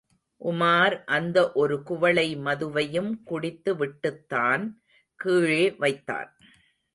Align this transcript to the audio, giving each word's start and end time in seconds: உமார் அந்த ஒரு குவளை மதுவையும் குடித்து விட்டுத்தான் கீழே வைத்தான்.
உமார் 0.41 1.03
அந்த 1.05 1.51
ஒரு 1.53 1.83
குவளை 1.83 2.37
மதுவையும் 2.37 3.11
குடித்து 3.23 3.73
விட்டுத்தான் 3.75 4.63
கீழே 5.15 5.75
வைத்தான். 5.75 6.31